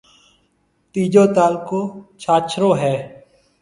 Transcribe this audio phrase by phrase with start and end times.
[0.91, 1.81] تيجو تعلقو
[2.21, 2.93] ڇاڇرو ھيََََ